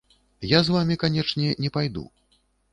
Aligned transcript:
Я 0.51 0.61
з 0.69 0.73
вамі, 0.77 0.97
канечне, 1.05 1.53
не 1.63 1.73
пайду. 1.79 2.05